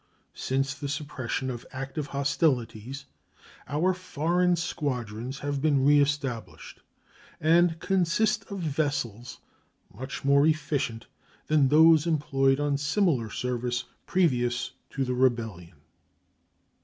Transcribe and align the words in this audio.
Since 0.33 0.73
the 0.73 0.89
suppression 0.89 1.51
of 1.51 1.63
active 1.71 2.07
hostilities 2.07 3.05
our 3.67 3.93
foreign 3.93 4.55
squadrons 4.55 5.37
have 5.45 5.61
been 5.61 5.85
reestablished, 5.85 6.79
and 7.39 7.79
consist 7.79 8.45
of 8.45 8.61
vessels 8.61 9.41
much 9.93 10.25
more 10.25 10.47
efficient 10.47 11.05
than 11.45 11.67
those 11.67 12.07
employed 12.07 12.59
on 12.59 12.79
similar 12.79 13.29
service 13.29 13.83
previous 14.07 14.71
to 14.89 15.05
the 15.05 15.13
rebellion. 15.13 15.77